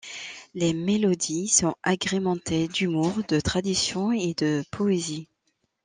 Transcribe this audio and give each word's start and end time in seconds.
Les 0.55 0.73
mélodies 0.73 1.47
sont 1.47 1.75
agrémentées 1.83 2.67
d'humour, 2.67 3.13
de 3.27 3.39
tradition 3.39 4.11
et 4.11 4.33
de 4.33 4.63
poésie. 4.71 5.27